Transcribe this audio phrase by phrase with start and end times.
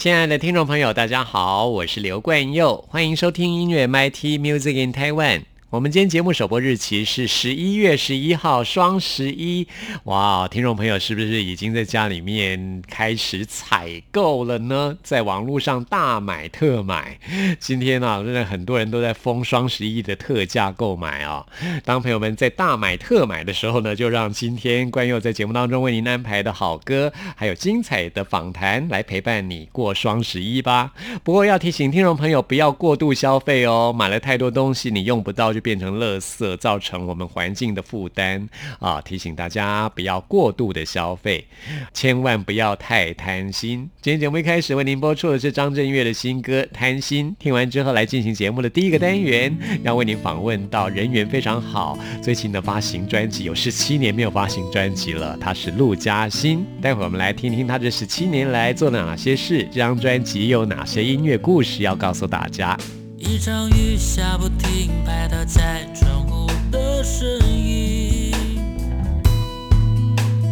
[0.00, 5.42] 亲爱的听众朋友，大家好，我是刘冠佑，欢迎收听音乐 MIT Music in Taiwan。
[5.70, 9.68] 我们今天节目首播日期是十一月十一号，双十一。
[10.02, 14.98] 哇，听众朋友是不是已经在家里面开始采购了呢？
[15.00, 17.16] 在网络上大买特买。
[17.60, 21.46] 今天呢，真的很多人都在疯双十一的特价购买啊。
[21.84, 30.90] 当朋友们在大买特买的时候呢，就让今天关佑在节目当中为您安排的好歌，还有精彩的访谈来陪伴你过双十一吧。
[31.22, 35.59] 不过要提醒听众朋友不要过度消费哦，买了太多东西你用不到就。
[35.60, 39.00] 变成垃圾，造成我们环境的负担啊！
[39.00, 41.46] 提醒大家不要过度的消费，
[41.92, 43.90] 千万不要太贪心。
[44.00, 56.64] 今天节目一开始为您播出的是张震岳的新歌《贪心》，听完之后来进行节目的第一个单元，要为您访问到人缘非常好，最近的发行专辑有十七年没有发行专辑了，他是陆嘉欣。
[56.80, 62.78] 待会我们来听听他这十七年来做了哪些事，这张专辑有哪些音乐故事要告诉大家。
[63.22, 68.32] 一场雨下不停，拍打在窗户的声音，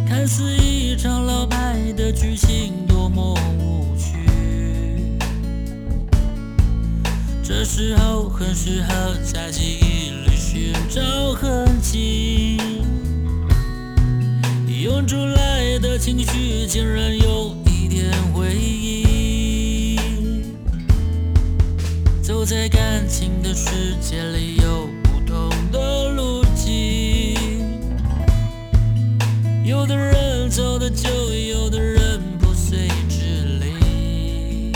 [0.07, 4.19] 看似一场老派的剧情，多么无趣。
[7.43, 11.01] 这时候很适合在记忆里寻找
[11.33, 12.59] 痕迹，
[14.67, 19.08] 涌出来的情绪竟然有一点回忆。
[22.29, 27.35] 走在感情的世界里，有不同的路径。
[29.65, 34.71] 有的人走得久，有的人不随之离。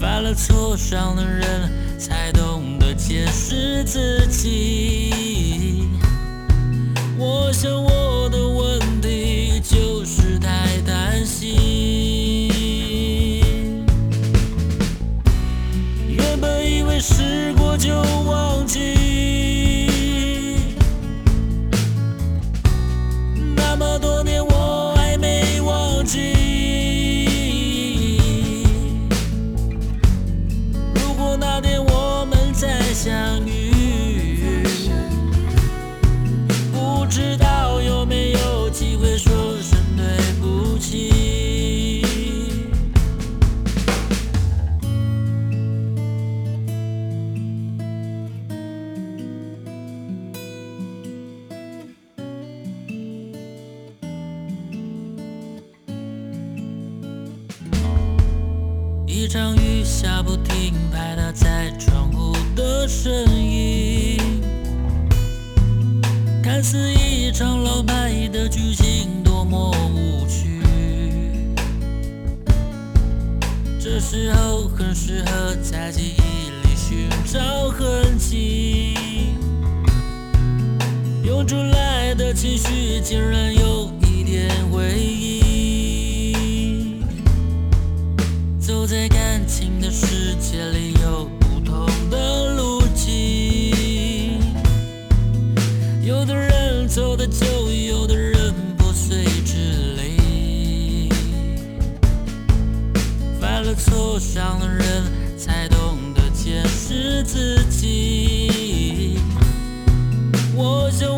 [0.00, 5.90] 犯了错，伤的人才懂得解释自己。
[7.18, 11.67] 我想我的问题就是太担心。
[103.68, 105.04] 了挫伤的人
[105.36, 109.18] 才懂得坚持自己。
[110.56, 111.17] 我想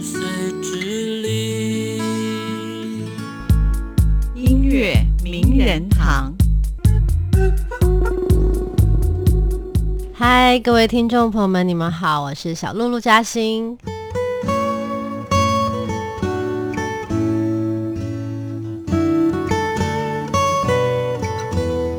[0.00, 0.20] 岁
[0.62, 1.98] 之离。
[4.34, 6.32] 音乐名人堂。
[10.12, 13.78] 嗨，各位听众朋友们，你们好，我是小露露嘉欣。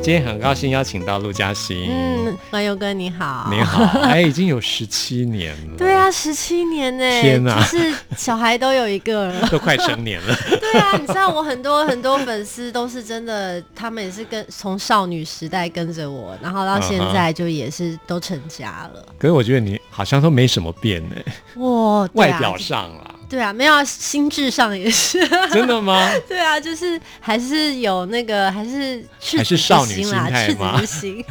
[0.02, 1.86] 今天很高兴邀请到陆嘉欣。
[1.90, 5.76] 嗯，关佑哥你好，你好，哎，已经有十七年了。
[5.76, 9.48] 对啊，十七年呢，天哪就是小孩都有一个了。
[9.52, 10.34] 都快成年了。
[10.58, 19.04] 对啊，你知道我很多很多粉丝都是真的，他们也是跟从少女时代跟着我，然后到现在就也是都成家了。
[19.18, 21.16] 可是我觉得你好像都没什么变呢，
[21.56, 25.18] 哇，啊外表上啦，对啊，没有啊心智上也是。
[25.52, 26.10] 真的吗？
[26.28, 31.24] 对啊，就是还是有那个，还是赤还是子之少女心啦，赤子吗之心，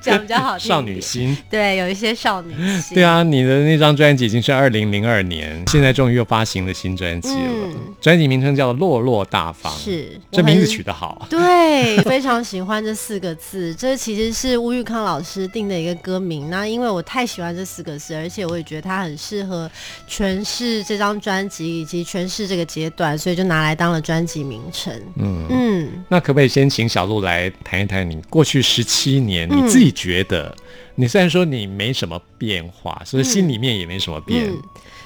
[0.00, 0.68] 讲比较好听。
[0.68, 1.36] 少女，心。
[1.50, 2.94] 对，有一些少女心。
[2.94, 7.36] 对，啊，你的那张专辑已经是二零零二年，现在终于又发行了新专辑了。
[7.38, 11.26] 嗯专辑名称叫《落落大方》，是这名字取得好。
[11.28, 13.74] 对，非常喜欢这四个字。
[13.74, 16.48] 这其实是吴玉康老师定的一个歌名。
[16.48, 19.68] 那因为我太喜欢这四个字，而且我也觉得它很适合
[20.08, 24.92] 诠释这张专辑以及诠释这个阶段，所以就拿来当了专辑名称。
[25.16, 30.54] 嗯，嗯，那可不可以先请小鹿来谈一谈你过去十七年，嗯你自己觉得，
[30.96, 34.62] 你虽然说你没什么变化，所以心里面也没什么变，嗯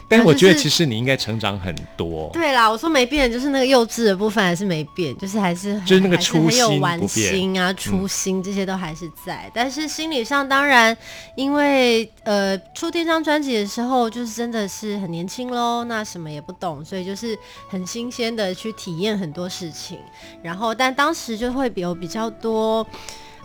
[0.08, 2.28] 但是我觉得其实你应该成长很多。
[2.32, 9.48] 对啦，我说没变，就是那个幼稚的部分还是没变，就是还是就是那个初很有玩心啊、初心这些都还是在。
[9.54, 10.96] 但是心理上，当然
[11.36, 17.38] 因为呃出第一张专辑的时候，就是真的是很年轻喽，那什么也不懂，所以就是
[17.68, 19.96] 很新鲜的去体验很多事情。
[20.42, 22.84] 然后，但当时就会有比较多，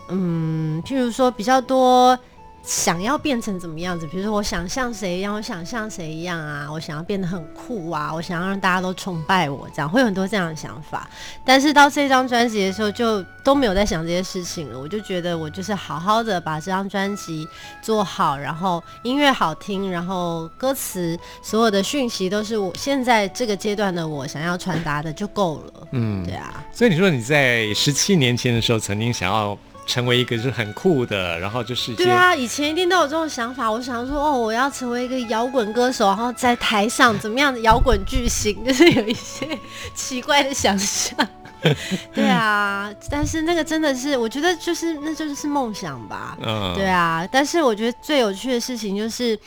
[0.08, 2.18] 嗯，譬如说比较多。
[2.66, 4.04] 想要变成怎么样子？
[4.08, 11.08] 比如说，我想像谁一样，我想像谁一样啊，我想要变得很酷啊，我想要让大家都崇拜我，这样会有很多这样的想法。
[11.44, 14.78] 但是到这张专辑的时候，就都没有在想这些事情了。
[14.78, 17.46] 我就觉得我就是好好的把这张专辑
[17.80, 25.88] 做好，然后音乐好听，然后歌词所有的讯息都是我现在这个阶段的我想要传达的就够了。
[25.92, 33.70] 嗯对，啊，所以你说你在十七年前的时候，曾经想要成为一个就是很酷的，然后就是对啊，以前一定都有这种想法。
[33.70, 39.58] 我想说，哦，我要成为一个摇滚歌手，然后在台上怎么样的摇滚巨星，就是有一些
[39.94, 41.16] 奇怪的想象。
[42.12, 46.36] 对啊，但是那个真的是，我觉得就是那就是梦想吧。
[46.42, 49.38] 嗯，对啊，但是我觉得最有趣的事情就是。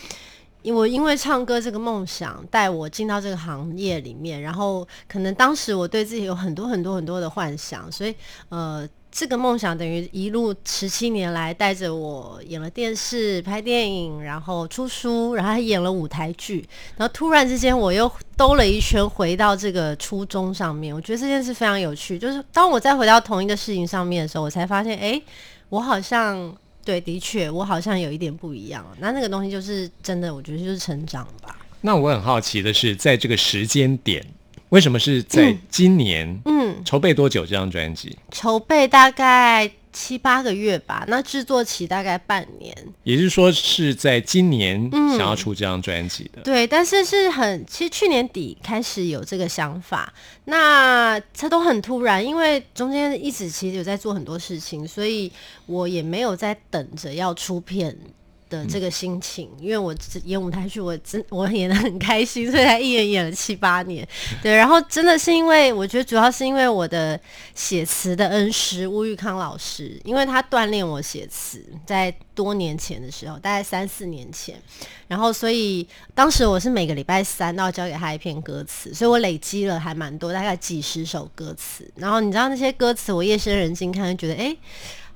[0.61, 8.13] 因我因为唱歌这个梦想带我进到这个行业里面，然后可能当时我对自己有很多很多很多的幻想，所以
[8.49, 22.17] 呃，这个梦想等于一路十七年来带着我演了电视、拍电影，然后出书，然后还演了舞台剧，然后突然之间我又兜了一圈回到这个初衷上面，我觉得这件事非常有趣。
[22.19, 25.21] 就是当我再回到同一个事情上面的时候，我才发现，哎，
[25.69, 26.55] 我好像。
[26.81, 28.83] 对，的确，我好像有一点不一样。
[28.99, 31.55] 那那个东西就是真的，我觉得就是成长吧。
[31.81, 34.25] 那我很好奇的是，在这个时间点，
[34.69, 36.39] 为什么是在今年？
[36.45, 38.17] 嗯，筹备多久这张专辑？
[38.31, 42.75] 筹备大概七八个月吧，那制作期大概半年。
[43.03, 46.41] 也就是说是在今年嗯想要出这张专辑的。
[46.43, 50.13] 对，但是是很，其实去年底开始有这个想法，
[50.45, 55.31] 那这都很突然，因为中间一直其实有在做很多事情，所以
[55.65, 57.97] 我也没有在等着要出片。
[58.49, 64.07] 的这个心情，因为我演舞台剧，我真我演的很开心，所以才一演演了七八年。
[64.41, 67.19] 对，然后真的是因为我觉得主要是因为我的
[67.53, 74.59] 写词的恩师吴玉康老师，因为他锻炼我写词，在多年前的时候，大概三四年前，
[75.07, 81.89] 然后所以当时我是每个礼拜三都要交给他一篇歌词，所以我累积了还蛮多，大概几十首歌词。
[81.95, 84.47] 然后你知道那些歌词，我夜深人静看，就觉得哎。
[84.47, 84.57] 诶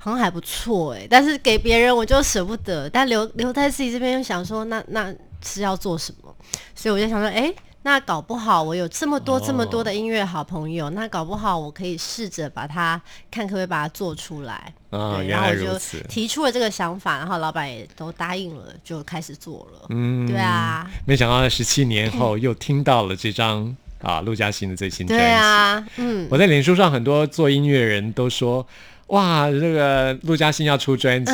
[0.04, 5.10] 好像还不错哎，但是给别人我就舍不得，但留留在自己这边又想说，那那
[5.42, 6.34] 是要做什么？
[6.74, 7.50] 所以我就想说，哎、
[7.84, 14.74] 那搞不好我有这么多、哦这么多的音乐好朋友，那搞不好我可以试着把它看可不可以把它做出来。
[14.90, 15.78] 啊，然后我就。
[16.06, 19.86] 提出了这个想法，然后老板也都答应了，就开始做了。
[19.88, 25.24] 嗯对，啊，没想到在十七年后又听到了这张啊陆嘉欣的最新专辑。
[25.24, 28.66] 对啊，嗯，我在脸书上很多做音乐人都说
[29.08, 31.32] 哇，这个陆嘉欣要出专辑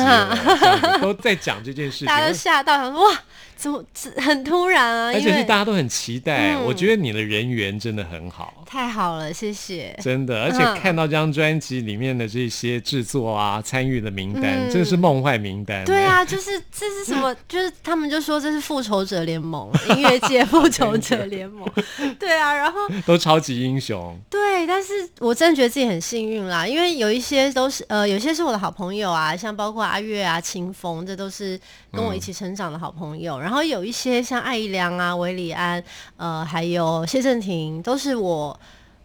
[1.01, 2.07] 都在讲这件事情。
[2.09, 3.17] 大家都吓到，想说哇，
[3.61, 5.11] 怎么这很突然啊？
[5.13, 9.95] 而且是大家都很期待，嗯我觉得你的人缘真的很好，太好了，谢谢。
[10.01, 10.41] 真的。
[10.41, 15.85] 而且嗯看到这张专辑里面的这些制作啊、参与的名单，嗯真的是梦幻名单。
[15.85, 17.35] 对，啊，就是这是什么？
[17.47, 21.69] 就是他们就说这是复仇者联盟，音乐界复仇者联盟。
[22.17, 24.19] 对啊，然后 都超级英雄。
[24.27, 31.59] 对，但是我真的觉得自己很幸运啦，因为有一些都是呃，有些是我的好朋友啊，像包括阿月啊、清风，这都是
[31.91, 33.39] 跟我一起成长的好朋友。
[33.39, 35.83] 然后有一些像艾怡良啊、韦礼安，
[36.17, 38.59] 呃，还有谢振廷，都是我。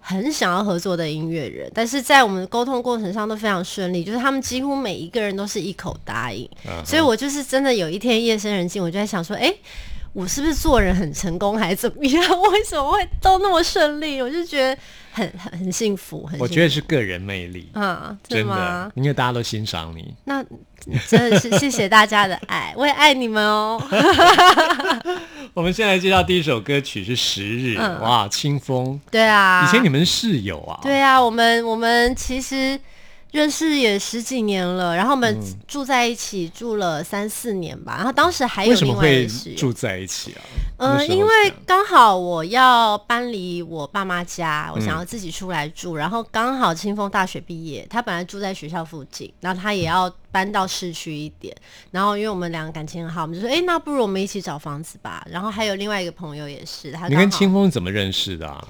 [0.08, 6.48] 很想要合作的音乐人，但是在我们沟通过程上都非常顺利，就是他们几乎每一个人都是一口答应，
[6.84, 9.52] 所以我就是真的有一天夜深人静，我就在想说，哎、
[10.12, 12.40] 我是不是做人很成功，还是怎么样？
[12.52, 14.22] 为什么会都那么顺利？
[14.22, 20.14] 我就觉得很很很幸福，很我觉得是个人魅力，啊，真真的因为大家都欣赏你。
[20.24, 20.40] 那
[21.08, 23.80] 真的是谢谢大家的爱，我也爱你们哦。
[25.54, 29.00] 我们先来介绍第一首歌曲是《十日》，嗯哇，清风。
[29.10, 30.78] 对啊，以前你们是室友啊？
[30.82, 32.78] 对啊，我们我们其实
[33.32, 40.40] 认识也十几年了，然后我们住在一起住了三四年吧，然后当时还有一会个室友住在一起啊？
[40.78, 51.54] 嗯、因为刚好我要搬离我爸妈家，我嗯想要自己出来住，然后刚好清风大学毕业，他本来住在学校附近，然后他也要搬到市区一点，
[51.90, 55.26] 然后因为我们两个感情很好，我们就说，哎、那不如我们一起找房子吧。
[55.30, 58.66] 然后还有另外一个朋友也是，他你跟清风怎么认识的啊？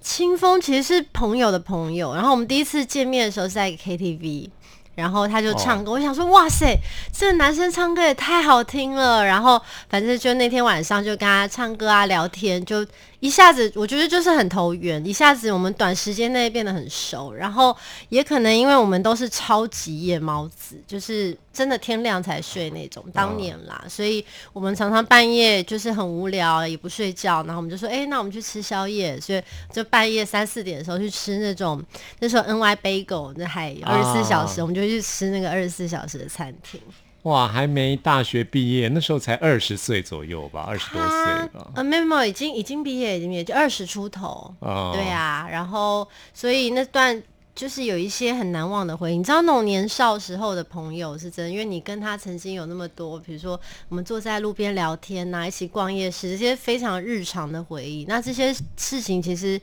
[0.00, 4.50] 清风其实是朋友的朋友，然后我们第一次见面的时候是在一个 KTV。
[4.94, 6.76] 然后他就唱歌，我想说，哇塞，
[7.12, 9.24] 这个男生唱歌也太好听了。
[9.24, 12.84] 然后反正就那天晚上就跟他唱歌啊，聊天，就
[13.20, 17.32] 一下子我觉得就是很投缘，一下子我们短时间内变得很熟。
[17.32, 17.76] 然后
[18.08, 31.82] 也可能因为我们都是超级夜猫子，就是真的天亮才睡那种，当年啦，所以我们常常半夜就是很无聊，也不睡觉，然后我们就说，哎、那我们去吃宵夜，所以就半夜三四点的时候去吃那种
[32.20, 36.80] 那时候 NY Bagel 那还有二十四小时，啊我们就去吃那个二十四小时的餐厅。
[37.28, 41.70] 哇，还没大学毕业，那时候才二十岁左右吧，二十多岁吧。
[41.74, 44.54] 呃，没有没有，已经已经毕业，已经毕业，就二十出头。
[44.60, 47.22] 哦对啊，然后所以那段
[47.54, 49.16] 就是有一些很难忘的回忆。
[49.18, 58.06] 你知道那种年少时候的朋友是真的，因为你跟他曾经有那么多，比如说我们坐在路边聊天呐、一起逛夜市，这些非常日常的回忆。
[58.08, 59.60] 那这些事情其实。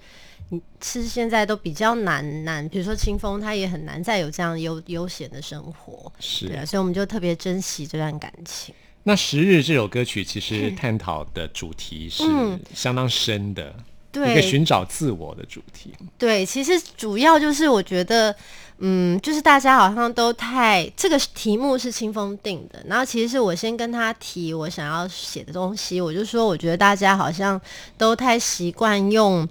[0.50, 8.74] 你是现在都比较难难，比如说清风，他也很难再有这样悠悠闲的生活，是对啊，所以我们就特别珍惜这段感情。
[9.04, 13.74] 那《十日》这首歌曲其实探讨的主题是嗯相当深的，
[14.12, 15.92] 对，一个寻找自我的主题。
[16.18, 18.36] 对，其实主要就是我觉得，
[18.78, 27.60] 嗯，就是大家好像都太这个题目是清风定的，然后其实是我先跟他提我想要写的东西，我就说我觉得大家好像
[27.98, 29.48] 都太习惯用。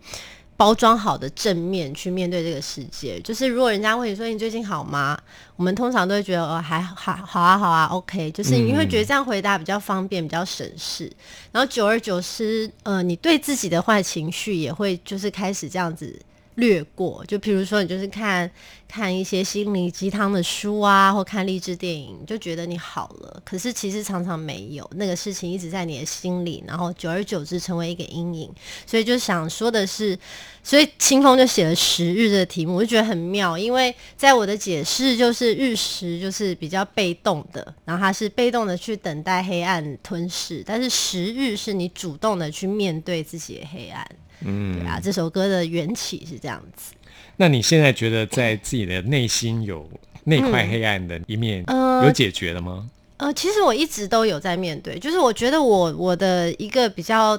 [0.57, 5.19] 包装好的正面去面对这个世界，就是如果人家问你说你最近好吗？
[5.57, 11.11] 我们通常都会觉得哦还好好啊好啊 OK，就是你会觉得这样回答比较方便，比较省事。
[11.53, 16.17] 然后久而久之，呃，你对自己的坏情绪也会就是开始这样子
[16.57, 17.25] 略过。
[17.27, 18.51] 就比如说，你就是看
[18.89, 23.43] 看一些心灵鸡汤的书啊，或看励志电影，就觉得你好了。
[23.45, 28.51] 可是其实常常没有，那个事情一直在你的心里，然后久而久之成为一个阴影。
[28.87, 30.19] 所以就想说的是，
[30.63, 44.07] 所以清风就写了十日的题目，我就觉得很妙，因为在我的解释就是日食就是比较被动的，然后它是被动的去等待黑暗吞噬，但是十日是你主动的去面对自己的黑暗。
[44.41, 46.95] 嗯，对啊，这首歌的缘起是这样子。
[47.37, 49.89] 那你现在觉得在自己的内心有
[50.25, 52.89] 那块黑暗的一面，呃有解决了吗？
[53.17, 57.39] 呃，其实我一直都有在面对，就是我觉得我我的一个比较，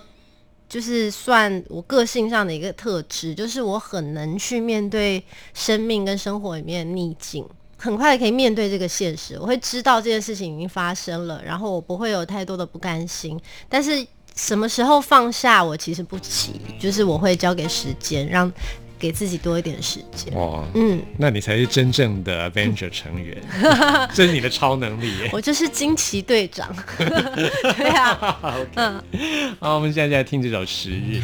[0.69, 5.21] 就是算我个性上的一个特质，就是我很能去面对
[5.53, 7.45] 生命跟生活里面逆境，
[7.77, 9.37] 很快可以面对这个现实。
[9.39, 18.51] 我会知道这件事情已经发生了，然后我不会有太多的不甘心，但是什么时候放下，我其实不急，就是我会交给时间，让
[18.99, 20.33] 给自己多一点时间。
[20.33, 23.37] 哇，嗯，那你才是真正的 Avenger 成员，
[24.13, 25.29] 这是你的超能力耶。
[25.31, 28.37] 我就是惊奇队长， 对啊。
[29.59, 31.21] 好，我们现在就来听这首《十日》。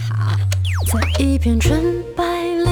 [0.92, 2.24] 在一片纯白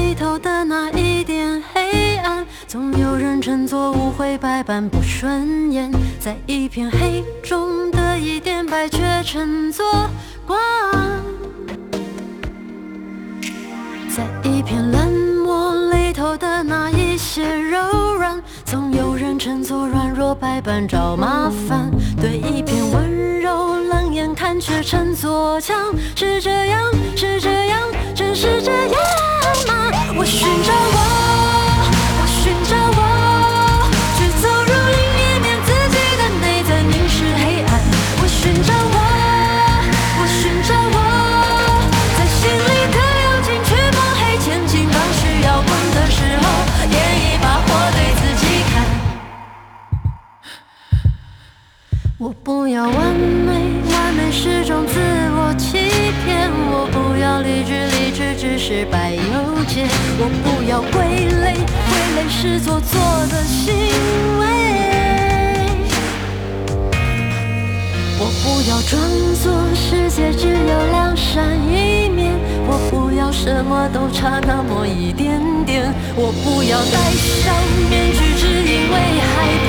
[0.09, 9.85] 里头的那一点黑暗，总有人称作污秽百般不顺眼；在一片黑中的一点白，却称作
[10.47, 10.59] 光。
[14.09, 17.77] 在一片冷漠里头的那一些柔
[18.17, 21.91] 软，总有人称作软弱，百般找麻烦。
[22.19, 25.93] 对一片温柔冷眼看，却称作强。
[26.15, 27.79] 是这样，是这样，
[28.15, 28.99] 真是这样
[29.67, 29.91] 吗？
[30.15, 31.18] 我寻找我，
[74.19, 76.99] 差那么一点点，我不要戴
[77.39, 77.55] 上
[77.89, 79.31] 面具，只因为害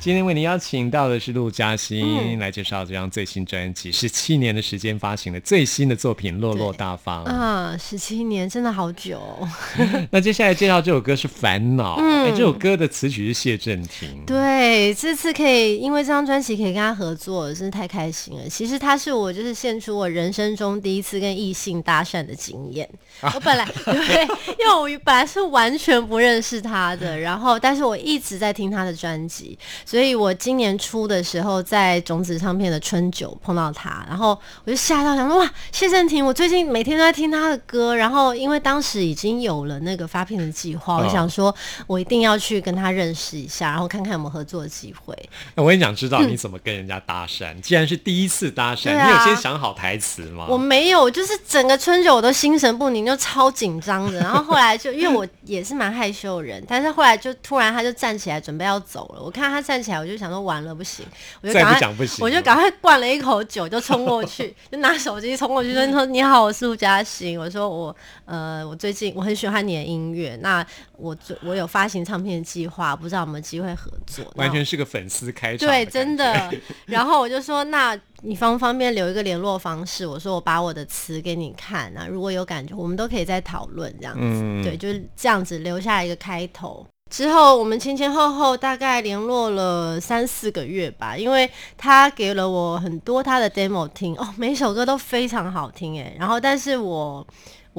[0.00, 7.24] 今天为您邀请到的是陆嘉欣、嗯来介绍这张最新专辑，十七年的时间发行了最新的作品《落落大方》。
[7.28, 9.48] 啊，十七年真的好久哦、
[10.12, 14.24] 那接下来介绍这首歌是《烦恼》，嗯哎，这首歌的词曲是谢震廷。
[14.24, 18.48] 对，这次可以因为这张专辑可以跟他合作，真是太开心了。
[18.48, 22.88] 其实他是我就是献出我人生中第一次跟异性搭讪的经验。
[23.34, 24.22] 我本来 对，
[24.60, 41.54] 因为我本来是完全不认识他的，然后但是我一直在听他的专辑，所以我今年初的时候在种子唱片的春酒碰到他，然后我就吓到，想说哇，谢震廷，我最近每天都在听他的歌，然后因为当时已经有了那个发片的计划，我想说
[41.86, 45.16] 我一定要去跟他认识一下，然后看看有没有合作的机会。
[45.54, 47.58] 那我也想知道你怎么跟人家搭讪。
[47.62, 50.44] 既然是第一次搭讪，啊你有先想好台词吗？
[50.50, 54.20] 我没有，就是整个春酒我都心神不宁，就超紧张的。
[54.20, 59.22] 然后后来就因为我也是蛮害羞的人，但是后来就突然他就站起来准备要走了。
[59.22, 61.06] 我看他站起来，我就想说完了不行，
[61.40, 74.24] 我就赶快讲不行我就赶快灌了一口酒，就冲过去， 就拿手机冲过去说：“说你好，我是陆嘉欣。”我说我呃我最近我很喜欢你的音乐，那我最我有发行唱片计划，不知道有没有机会合作？
[74.34, 75.68] 完全是个粉丝开场。
[75.68, 76.08] 对，真。
[76.16, 76.50] 的。
[76.86, 80.06] 然后我就说，那你方不方便留一个联络方式？
[80.06, 84.20] 我说我把我的词给你看啊，如果有感觉，我们都可以再讨论这样子。
[84.22, 86.84] 嗯对，就是这样子留下一个开头。
[87.10, 96.14] 之后我们前前后后大概联络了三四个月吧，因为他给了我很多他的 demo 听哦，每首歌都非常好听诶。
[96.18, 97.26] 然后但是我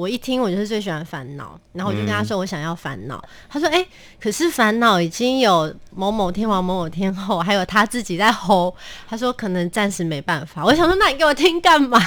[0.00, 3.86] 我一听我就是最喜欢烦恼，然后我就跟他说我想要烦恼，他说哎、
[4.18, 8.74] 可是烦恼已经有某某天王、某某天后，还有他自己在吼，
[9.06, 10.64] 他说可能暂时没办法。
[10.64, 12.00] 我想说那你给我听干嘛？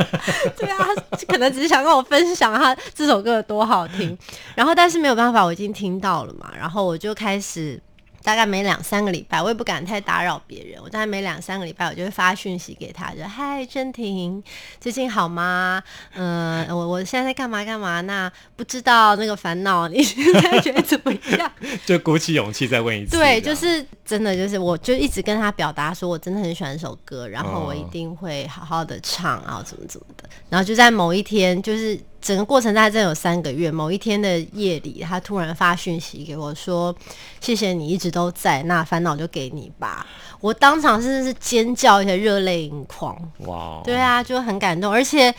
[0.58, 4.16] 对啊，他可能只是想跟我分享他这首歌有多好听，
[4.54, 7.80] 然后但是没有办法，我已经听到了嘛，然后我就开始。
[8.22, 10.80] 大概每两三个礼拜，我也不敢太打扰别人。
[10.82, 14.42] 我大概每两三个礼拜，我就会发讯息给他，就嗨，真婷，
[14.80, 15.82] 最近好吗？
[16.14, 18.00] 嗯、我我现在在干嘛干嘛？
[18.02, 21.50] 那不知道那个烦恼，你现在觉得怎么样？
[21.86, 23.16] 就鼓起勇气再问一次。
[23.16, 30.28] 对，就是真的，就是我就一直跟他表达说，我真的很喜欢这首歌，然后我一哦定会好好的唱，啊怎么怎么的。
[30.48, 36.94] 然后就在某一天，就是整个过程大概有三个月，某一天的夜里，他突然发讯息给我说
[37.40, 40.06] ：“谢谢你一直都在，那烦恼就给你吧。”
[40.40, 43.16] 我当场真的是尖叫，一下热泪盈眶。
[43.46, 45.34] 哇哦，对啊，就很感动，而且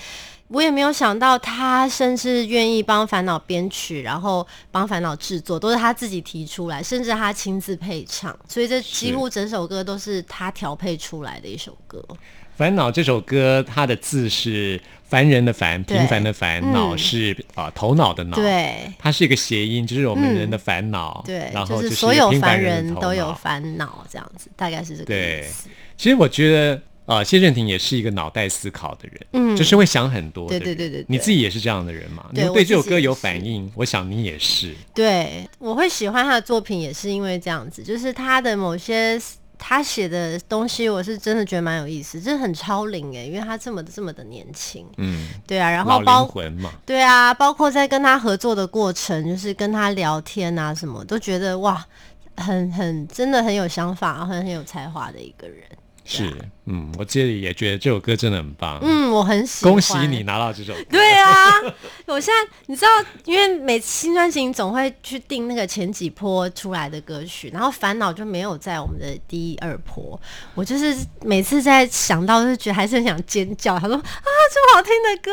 [0.47, 12.03] 我也没有想到他甚至愿意帮烦恼编曲，然后帮烦恼制作，都是他自己提出来，甚至他亲自配唱，所以这几乎整首歌都是他调配出来的一首歌。
[12.59, 18.35] 烦恼这首歌，它的字是凡人的凡，平凡的烦，恼是啊、头脑的脑。。
[18.35, 25.69] 对它是一个谐音，就是我们人的烦恼、对，然后就是所有凡凡人都有烦恼，这样子大概是这个对意思。
[25.95, 30.49] 其实我觉得，呃，谢振廷也是一个脑袋思考的人，嗯就是会想很多。
[30.49, 32.25] 对对对对对你自己也是这样的人嘛？
[32.35, 34.75] 对你对这首歌有反应，我想你也是。
[34.93, 39.17] 对，我会喜欢他的作品，也是因为这样子，就是他的某些
[39.61, 46.71] 他写的东西，我是真的觉得蛮有意思，真的很超龄哎，因为他这么这么的年轻，嗯，对啊，然后包魂嘛。
[46.85, 51.85] 对啊，包括在跟他合作的过程，就是跟他聊天啊什么，都觉得哇，
[52.37, 55.63] 很很真的很有想法，很很有才华的一个人。
[56.05, 56.33] 是，
[56.71, 58.77] 嗯，我这里也觉得这首歌真的很棒。
[58.83, 59.73] 嗯，我很喜欢。
[59.73, 60.23] 恭喜你！
[60.23, 60.79] 拿到这首歌。
[60.91, 61.51] 对啊，
[62.05, 62.89] 我现在你知道，
[63.25, 70.19] 因为每次新专辑你总会去定那个前几波出来的歌曲，然后烦恼就没有在我们的第一二波。
[70.53, 73.79] 我就是每次在想到，就是觉得还是很想尖叫。
[73.79, 74.01] 他说啊，
[74.53, 75.31] 这么好听的歌，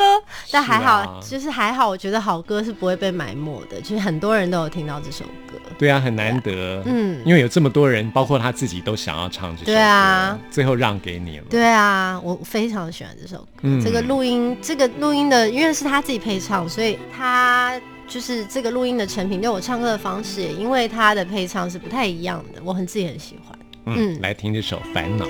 [0.51, 3.79] 但还好，啊就是还好，我觉得好歌是不会被埋没的。
[3.81, 5.59] 其实很多人都有听到这首歌。
[5.77, 6.81] 对啊，很难得。
[6.85, 11.43] 嗯因为有这么多人，包括他自己都想要唱这首歌，对啊最后让给你了。
[11.49, 13.47] 对啊，我非常喜欢这首歌。
[13.63, 23.59] 嗯这个录音，这个录音的，因为是他自己配唱，所以他就是这个录音的成品，对我唱歌的方式，也因为他的配唱是不太一样的，我很自己很喜欢。
[23.85, 25.25] 嗯，嗯来听这首《烦恼》。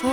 [0.00, 0.10] 风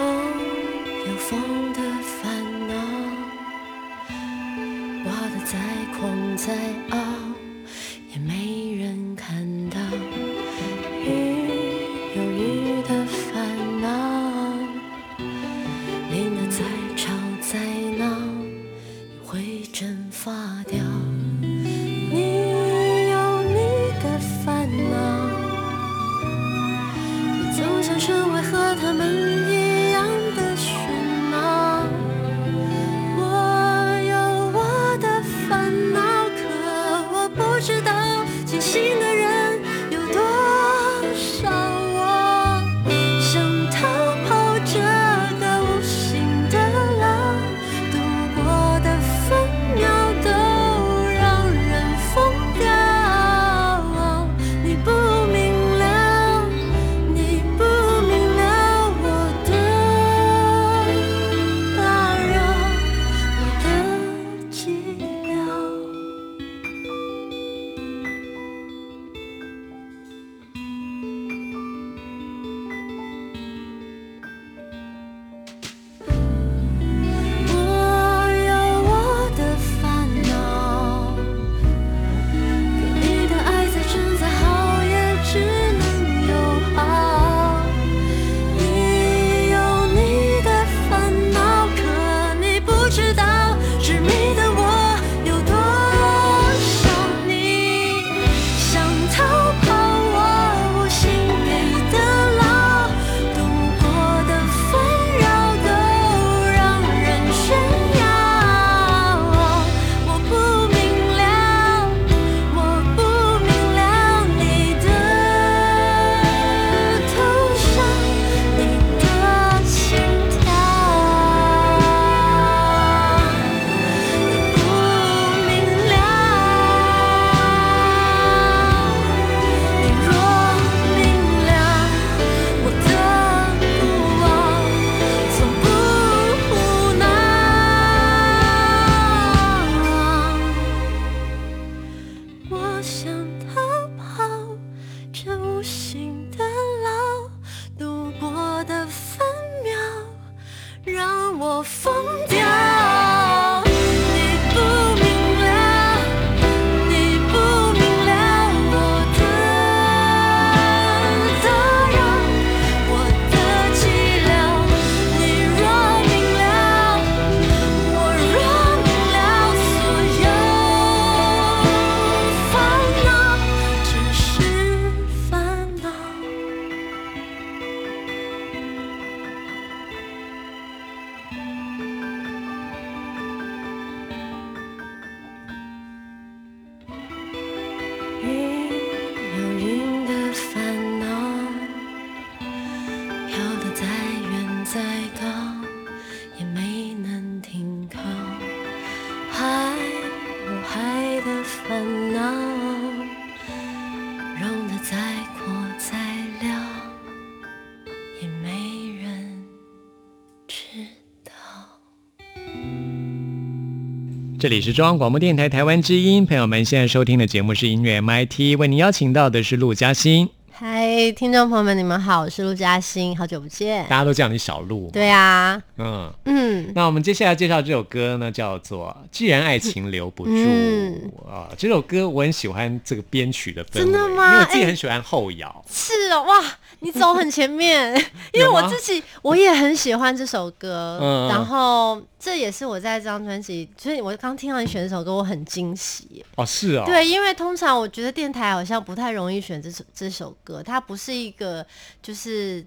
[214.43, 223.97] 这里是中央广播电台台湾之音，朋友们现在收听的节目是音乐 MIT，为您邀请到的是陆嘉欣，嗨，听众朋友们，你们好，我是陆嘉欣，好久不见大。
[223.97, 231.49] 家都叫你小陆。，对啊，嗯，嗯，那我们接下来介绍这首歌呢，叫做《既然爱情留不住》嗯啊。
[231.57, 235.65] 这首歌我很喜欢这个编曲的氛围，真的吗因为我自己哎很喜欢后摇。
[235.67, 236.39] 是哦，哇，
[236.81, 237.91] 你走很前面，
[238.31, 246.23] 因为我自己我也很喜欢这首歌，嗯然后这也是我在这张专辑，所以我刚听到你选这首歌，我很惊喜。
[246.35, 251.65] 哦，是哦，，对，因为通常我觉得电台好像不太容易选这首这首歌，它不是一个
[252.01, 252.65] 就是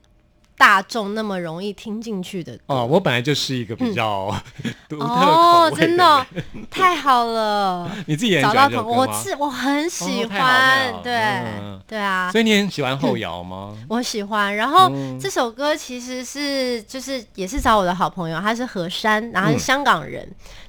[0.59, 2.62] 大众那么容易听进去的歌。
[2.69, 4.35] 哦，我本来就是一个比较
[4.89, 6.27] 独特口哦，真的哦，
[6.71, 9.07] 太好了， 你自己也找到同我？
[9.12, 13.77] 是我很喜欢，好对、嗯对啊，所以你很喜欢后摇吗？
[13.89, 14.57] 我喜欢。
[14.57, 20.27] 然后、嗯这首歌其实是就是也是找我的好朋友，他是何山，然后是香港人。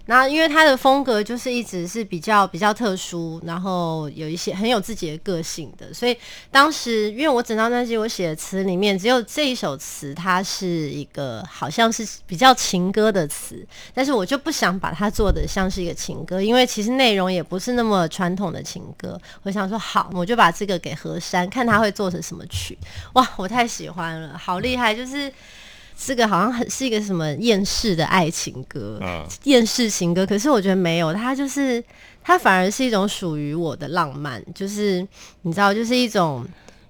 [0.07, 6.17] 那因为他的风格就是一直是比较比较特殊，然后有一些很有自己的个性的，所以
[6.49, 19.19] 当时因为我整张专辑我写的词里面只有这一首词，它是一个好像是比较情歌的词，但是我就不想把它做的像是一个情歌，因为其实内容也不是那么传统的情歌。
[19.43, 22.77] 我想说好，我就把这个给何山，看他会做成什么曲。
[23.13, 24.95] 哇，我太喜欢了，好厉害！
[24.95, 25.31] 就是
[25.99, 30.25] 这个好像很是一个什么厌世的爱情歌，嗯厌世情歌。
[30.25, 31.83] 可是我觉得没有，它就是
[32.23, 35.05] 它反而是一种属于我的浪漫，就是
[35.41, 36.45] 你知道，就是一种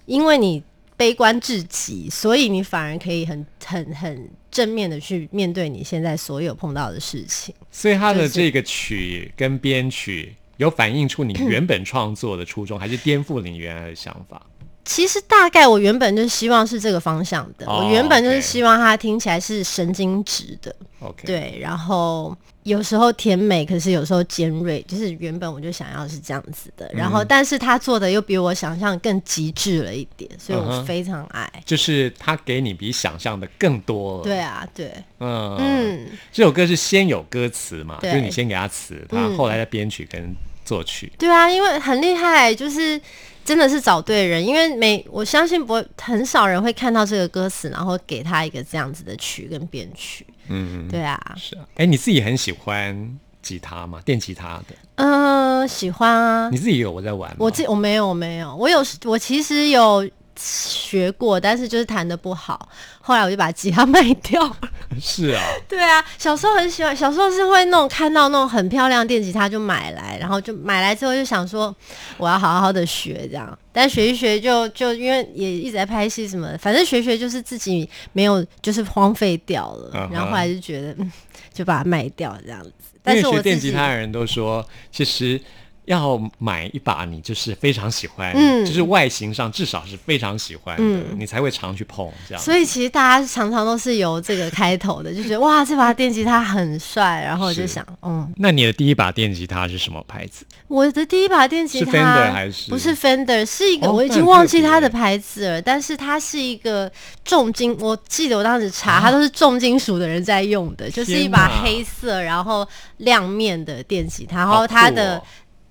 [0.06, 0.62] 因为你
[0.98, 7.56] 悲观至极，所以你反而可以很很很正面的去面对你现在所有碰到的事情。
[7.72, 14.46] 所以他的这个曲跟编曲有反映出你原本创作的初衷，还是颠覆了你原来的想法？
[14.88, 31.52] 其实大概我原本就希望是这个方向的，哦我原本就是希望它听起来是神经质的，OK，，对，然后有时候甜美，可是有时候尖锐，就是原本我就想要是这样子的，然嗯后但是他做的又比我想象更极致了一点，所以我非常爱。
[31.66, 34.24] 就是他给你比想象的更多了。
[34.24, 35.58] 对，啊，对，嗯。
[35.60, 39.38] 嗯，这首歌是先有歌词嘛，就是你先给他词，他嗯。
[39.38, 41.12] 后来再编曲跟作曲。
[41.18, 43.00] 对啊，因为很厉害，就是
[43.48, 50.28] 真的是找对人，因为每我相信不会很少人会看到这个歌词，然后给他一个这样子的曲跟编曲。
[50.50, 51.64] 嗯，对啊，是啊。
[51.76, 54.02] 哎，你自己很喜欢吉他吗？
[54.04, 57.38] 电吉他的，嗯、喜欢啊你，自己有我在玩吗？
[57.40, 60.06] 我自我没有我没有，我有我其实有
[60.38, 62.70] 学过，但是就是弹的不好，
[63.02, 64.56] 后来我就把吉他卖掉。
[65.00, 71.76] 是啊，对啊，小时候很喜欢，小时候是会那种看到那种很漂亮的电吉他就买来，然后就买来之后就想说
[72.18, 80.10] 我要好好的学这样，但学一学就就因为也一直在拍戏什么的，反正学学就是自己没有就是荒废掉了。
[80.12, 81.12] 然后后来就觉得嗯
[81.54, 82.72] 就把它卖掉这样子。
[83.04, 85.40] 但是我电吉他的人都说，其实
[85.88, 88.66] 要买一把你就是非常喜欢，嗯。
[88.66, 91.04] 就是外形上至少是非常喜欢的，嗯。
[91.18, 92.42] 你才会常去碰这样。
[92.44, 100.46] 所以其实大家常常都是由这个开头的，就觉得哇，这把电吉他很帅，然后我就想，嗯，那你的第一把电吉他是什么牌子？
[100.68, 102.70] 我的第一把电吉他是 Fender 还是？
[102.70, 106.92] 不是 Fender，是一个、哦我已经忘记它的牌子了，但是它是一个
[107.26, 115.24] 重金，我记得我当时查，它都是重金属的人在用的，就是一把黑色然后亮面的电吉他，然后它的哦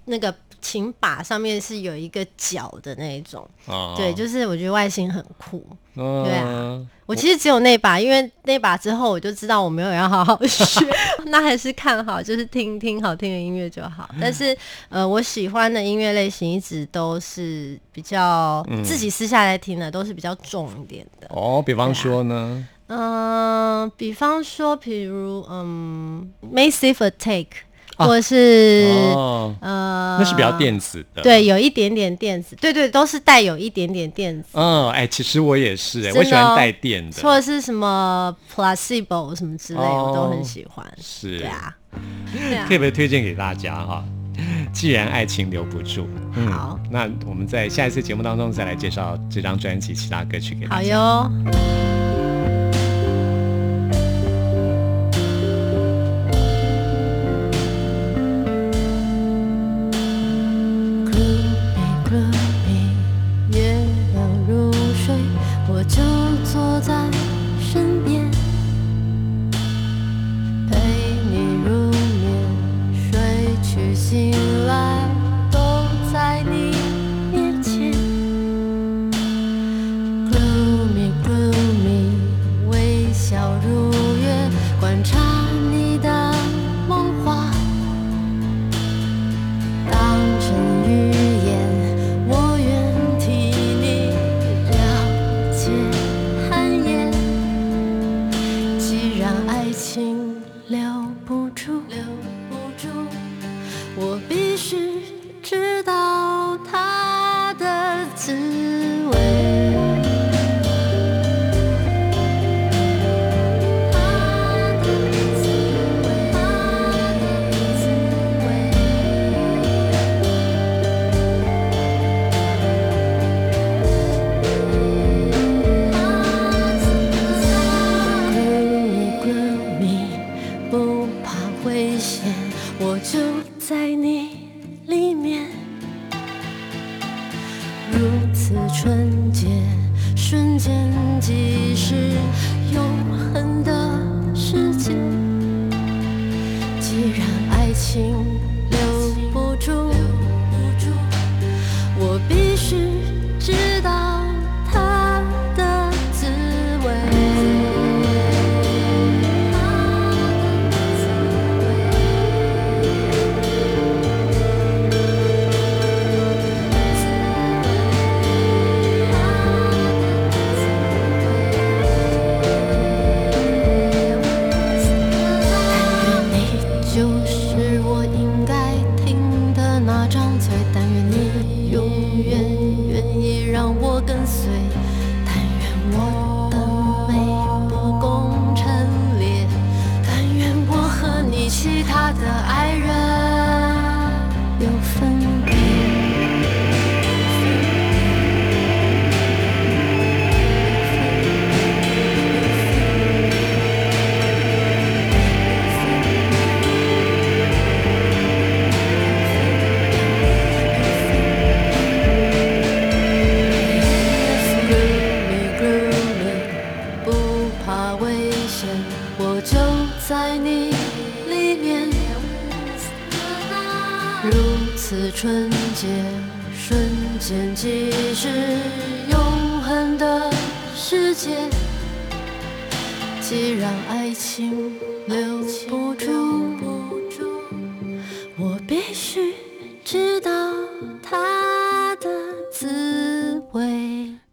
[0.06, 5.64] 那个琴把上面是有一个角的那一种，哦对，就是我觉得外形很酷。
[5.94, 6.24] 嗯。
[6.24, 6.86] 对啊。
[7.06, 10.84] 我其实只有那把，因为那把之后我就知道我没有要好好学，
[11.26, 14.10] 那还是看好，就是听听好听的音乐就好。
[14.20, 14.56] 但是
[14.88, 18.82] 呃，我喜欢的音乐类型一直都是比较、嗯。
[18.82, 21.28] 自己私下来听的，都是比较重一点的。
[21.30, 27.46] 哦，比方说呢，嗯、比方说，比如嗯，Massive Attack，、
[27.96, 31.22] 啊或者是、哦，呃，那是比较电子的，。
[31.22, 34.50] 对，有一点点电子，对对，都是带有一点点电子。
[34.52, 40.86] 嗯，哎，其实我也是，哎，我喜欢哦带电的，或者是什么 placebo 什么之类的，我都哦很喜欢。
[41.00, 41.74] 是对啊，
[42.32, 44.04] 对啊特别推荐给大家哈。
[44.70, 50.88] 既然爱情留不住，嗯好，那我们在下一次节目当中再来介绍这张专辑其他歌曲给大好家。
[50.88, 51.95] 哟。
[66.80, 67.15] 在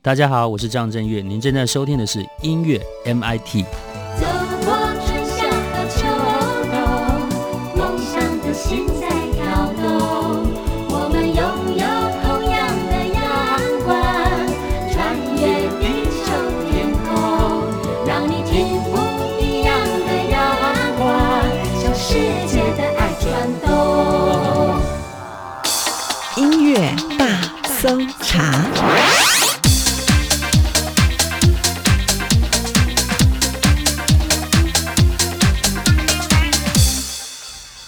[0.03, 3.63] 大家好，我是张震岳，您正在收听的是音乐 MIT。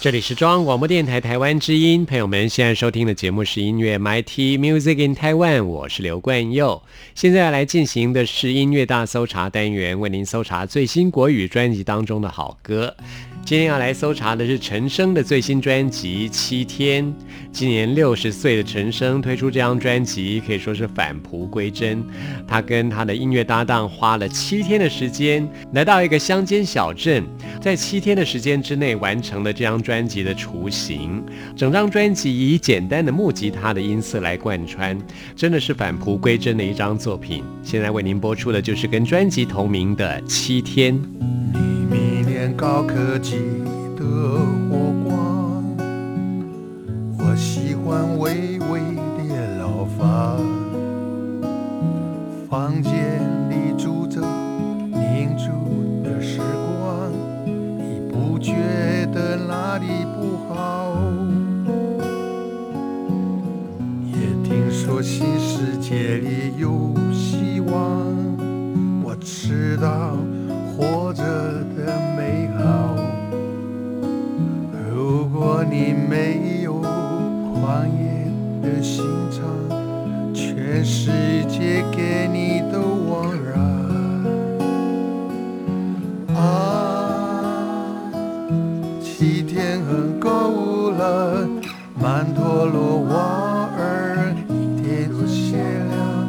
[0.05, 6.79] 这里是中央广播电台台湾之音，朋友们现在收听的节目是音乐 MIT Music in Taiwan，我是刘冠佑。
[7.15, 12.95] 现在要来进行的是音乐大搜查单元，为您搜查最新国语专辑当中的好歌。
[13.45, 17.05] 今天要来搜查的是陈升的最新专辑《七天》。
[17.51, 22.03] 今年六十岁的陈升推出这张专辑，可以说是返璞归真。
[22.47, 27.23] 他跟他的音乐搭档花了七天的时间，来到一个乡间小镇，
[27.61, 31.23] 在七天的时间之内完成了这张专辑的雏形。
[31.55, 34.99] 整张专辑以简单的木吉他的音色来贯穿，
[35.35, 37.43] 真的是返璞归真的一张作品。
[37.61, 40.95] 现在为您播出的就是跟专辑同名的《七天》。
[42.57, 43.35] 高科技
[43.97, 44.05] 的
[44.69, 45.61] 火光，
[47.19, 48.79] 我喜欢微微
[49.29, 50.39] 的老房。
[52.49, 57.11] 房间里住着凝住的时光，
[57.77, 58.53] 你不觉
[59.13, 60.95] 得哪里不好？
[64.07, 64.15] 也
[64.47, 67.75] 听说新世界里有希望，
[69.03, 70.15] 我知道
[70.71, 71.23] 活着
[71.75, 72.14] 的
[75.55, 78.27] 如果你没有狂野
[78.61, 79.41] 的心肠，
[80.33, 81.09] 全世
[81.47, 83.55] 界给你都枉然。
[86.35, 88.11] 啊，
[89.01, 91.47] 七天很够了，
[92.01, 96.27] 曼陀罗瓦尔一天都谢了。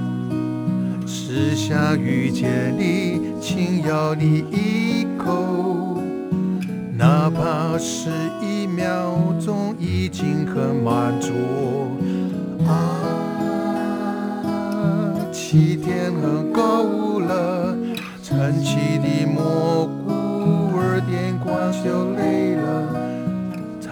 [1.04, 5.98] 只想遇见你，轻咬你一口，
[6.96, 8.08] 哪怕是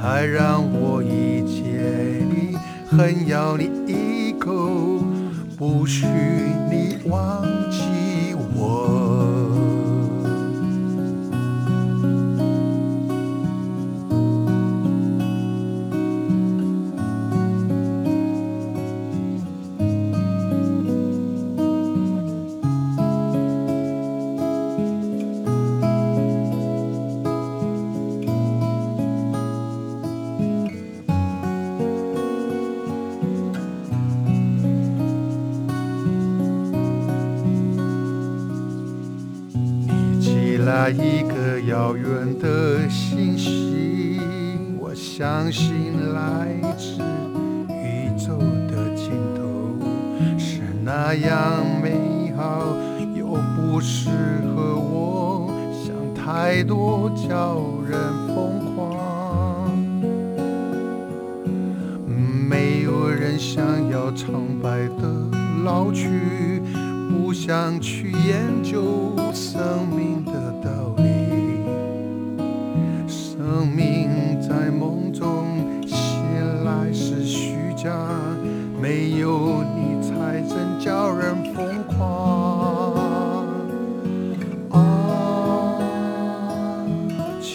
[0.05, 2.55] 爱让我遇见你，
[2.91, 5.03] 恨咬你一口，
[5.57, 6.07] 不许
[6.71, 8.94] 你忘记我。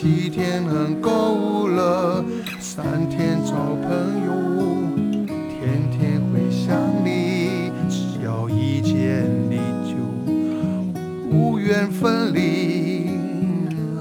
[0.02, 2.24] 七天很够了，
[2.58, 3.52] 三天找
[3.84, 3.92] 朋
[4.26, 4.32] 友，
[5.28, 6.74] 天天会想
[7.04, 9.98] 你，只要一见你就
[11.30, 13.10] 无缘分离，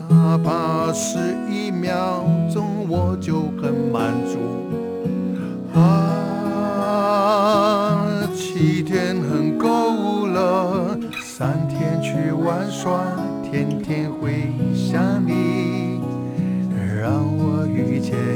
[0.09, 1.19] 哪怕是
[1.51, 4.39] 一秒钟，我就很满足。
[5.77, 7.11] 啊，
[8.37, 13.01] 七天很够了，三天去玩耍，
[13.43, 14.08] 天天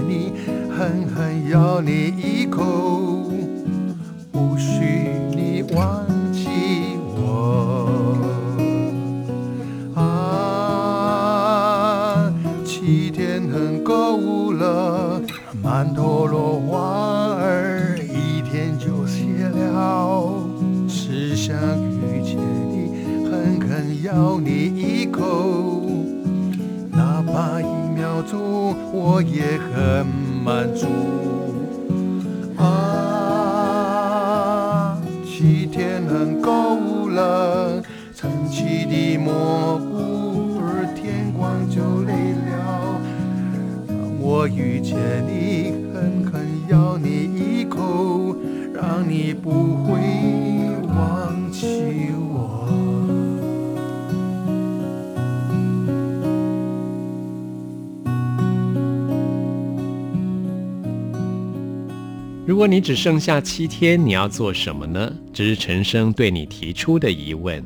[0.06, 0.32] 你，
[0.70, 2.62] 狠狠咬你一口，
[4.30, 6.48] 不许你忘记
[7.16, 8.18] 我。
[9.94, 10.02] 啊，
[12.64, 15.20] 七天很够了，
[15.62, 20.34] 曼陀罗花儿一天就谢了，
[20.88, 22.36] 只想遇见
[22.70, 25.20] 你，狠狠咬你一口，
[26.90, 27.64] 哪怕一
[27.94, 30.06] 秒钟，我也很
[30.44, 30.86] 满足。
[32.56, 32.62] 啊，
[35.24, 37.82] 七天很够了，
[38.14, 43.00] 撑起的蘑菇儿天光就累了。
[43.88, 44.96] 让我遇见
[45.26, 48.36] 你，狠狠咬你一口，
[48.74, 49.50] 让你不
[49.84, 49.90] 会
[50.86, 52.12] 忘记
[62.52, 65.10] 如果你只剩下七天，你要做什么呢？
[65.32, 67.64] 这是陈升对你提出的疑问。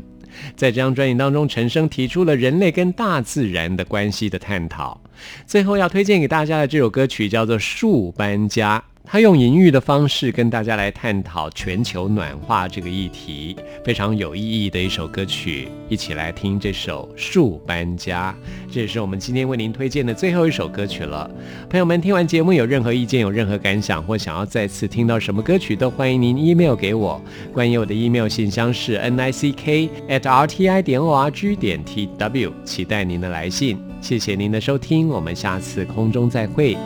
[0.55, 5.01] 在这张专辑当中，陈升提出了人类跟大自然的关系的探讨。
[5.47, 15.69] 最后要推荐给大家的这首歌曲叫做《树搬家》，它用隐喻的方式跟大家来探讨全球暖化这个议题，非常有意义的一首歌曲。
[15.89, 18.35] 一起来听这首《树搬家》，
[18.73, 21.31] 这也是我们今天为您推荐的最后一首歌曲了。
[21.71, 27.23] 朋友们，听完节目有任何意见、有任何感想，或想要再次听到什么歌曲，都欢迎您 email 给我。
[27.53, 31.85] 关于我的 email 信箱是 n i c k at r t i 点 o r g 点
[31.85, 33.79] t w，期待您的来信。
[34.01, 36.77] 谢谢您的收听，我们下次空中再会。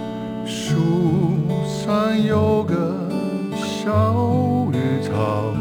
[0.47, 0.77] 树
[1.67, 2.97] 上有个
[3.57, 5.55] 小雨草，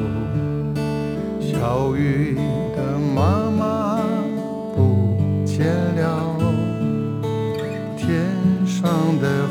[1.40, 2.36] 小雨
[2.76, 4.02] 的妈妈
[4.76, 6.38] 不见了，
[7.98, 8.26] 天
[8.66, 8.90] 上
[9.20, 9.48] 的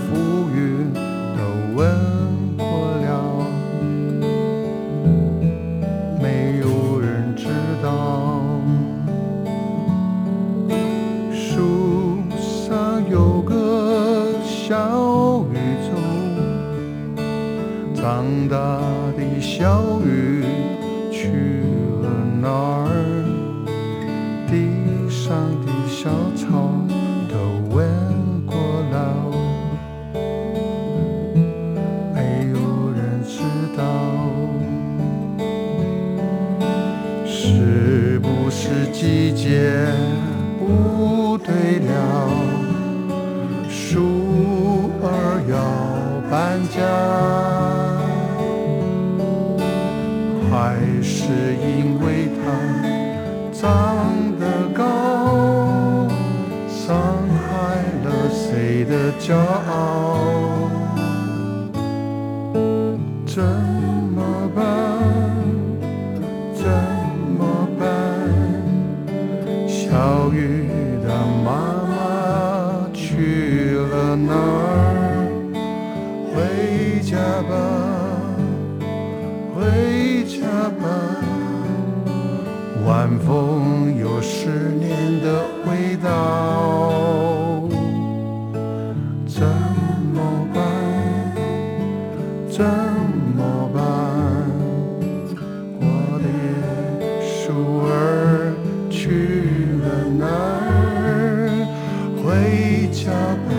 [14.68, 15.56] 小雨
[15.88, 15.96] 中，
[17.94, 18.56] 长大
[19.16, 20.44] 的小雨
[21.10, 21.62] 去
[22.02, 22.10] 了
[22.42, 22.92] 哪儿？
[24.46, 24.68] 地
[25.08, 25.32] 上
[25.64, 26.68] 的小草
[97.98, 98.54] 儿
[98.90, 99.00] 去
[99.82, 99.86] 了
[100.18, 101.66] 哪儿？
[102.22, 102.26] 回
[102.92, 103.10] 家
[103.46, 103.50] 吧，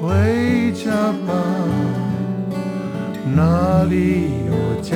[0.00, 0.84] 回家
[1.26, 1.30] 吧。
[3.34, 3.96] 哪里
[4.46, 4.90] 有家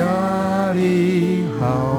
[0.75, 1.96] 里好？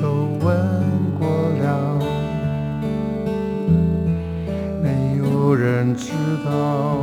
[0.00, 0.56] 都问
[1.18, 1.28] 过
[1.60, 1.98] 了。
[4.82, 6.12] 没有人知
[6.44, 6.98] 道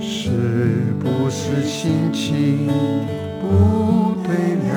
[0.00, 2.68] 是不是心情
[3.40, 4.72] 不对了。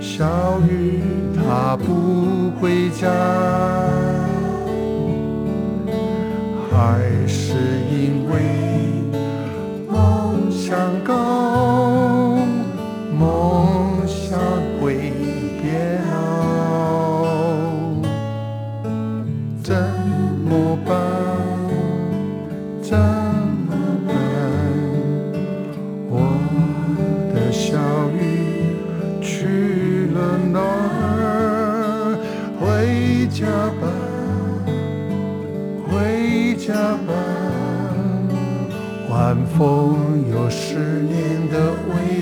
[0.00, 1.02] 小雨
[1.34, 3.99] 它不回家。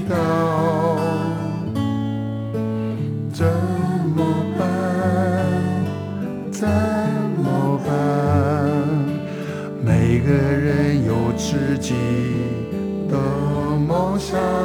[0.09, 0.97] 到
[3.31, 3.47] 怎
[4.17, 4.25] 么
[4.59, 4.65] 办？
[6.51, 6.67] 怎
[7.43, 7.91] 么办？
[9.85, 11.95] 每个人有自己
[13.11, 13.17] 的
[13.87, 14.58] 梦想。